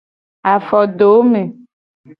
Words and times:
Afodome. 0.51 1.43